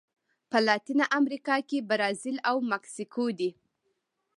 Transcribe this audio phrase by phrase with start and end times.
[0.49, 3.51] په لاتینه امریکا کې برازیل او مکسیکو دي.